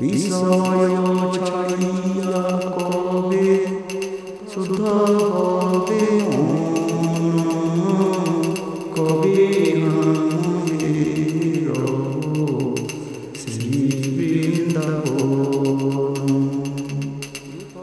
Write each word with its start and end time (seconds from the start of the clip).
বিষয় 0.00 0.94
ছাড়িয়া 1.36 2.42
কবে 2.76 3.48
শুদ্ধ 4.52 4.80
হবে 5.34 6.02
কবে 8.94 9.44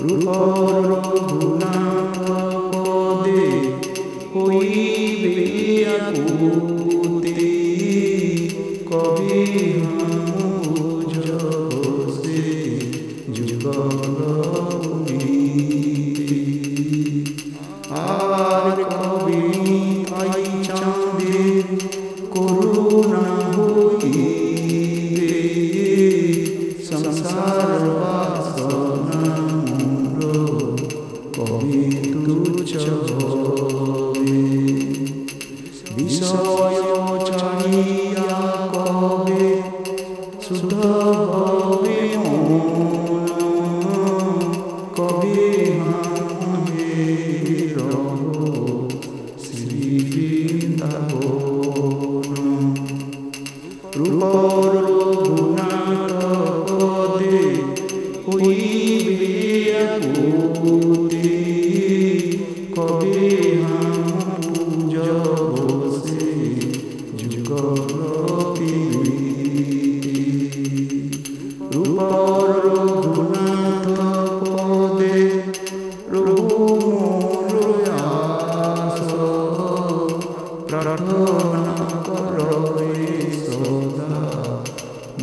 রূপর 0.00 0.74
রঘুনাথ 0.90 2.47
কবি 9.38 10.17
কবে 44.98 45.50
হামের 45.78 47.46
শ্রী 49.44 49.90
বৃন্দাবন 50.10 51.48
রূপর 53.98 54.72
রঘুনাথ 54.86 56.10
পদে 56.68 57.38
প্রার্থনা 80.97 81.63
করবে 82.07 82.89
সদা 83.45 84.13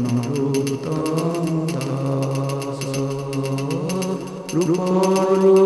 নরোত্তম 0.02 1.46
দাস 1.74 2.82
রূপর 4.54 5.63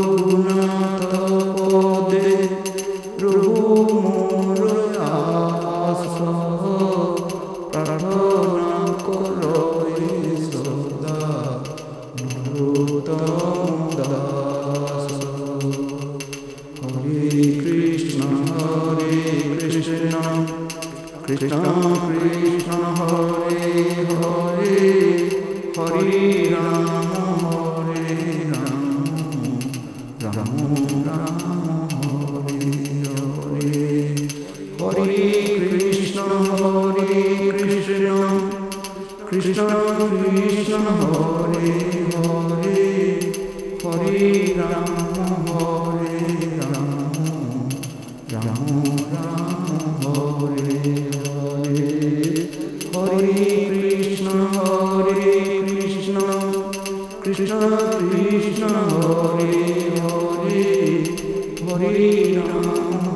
কৃষ্ণ 21.30 21.64
কৃষ্ণ 22.08 22.72
হরে 22.98 23.70
হরে 24.20 24.80
হরে 25.78 26.22
রাম 26.54 27.12
হরে 27.44 28.06
রাম 28.52 28.82
রাম 30.24 30.54
রাম, 31.08 31.40
হরে 31.94 32.72
হরে। 33.06 33.84
হরে 34.82 35.18
কৃষ্ণ 35.70 36.20
হরে 36.50 37.22
কৃষ্ণ 37.60 38.08
কৃষ্ণ 39.30 39.70
কৃষ্ণ 40.10 40.74
হরে 41.02 41.72
হরে 42.14 42.82
হরে 43.84 44.54
রাম 44.58 44.90
হরে 45.50 46.18
রাম 46.60 46.88
রাম 48.32 48.66
রাম। 49.14 49.69
কৃষ্ণ 57.30 57.54
কৃষ্ণ 58.12 58.64
হরে 58.90 59.54
হরে 59.98 60.64
হরে 61.62 62.08
রাম 62.36 63.09